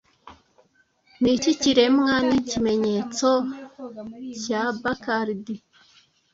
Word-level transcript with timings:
Niki 1.21 1.51
kiremwa 1.61 2.13
nikimenyetso 2.27 3.29
cya 4.41 4.61
Bacardi 4.81 5.55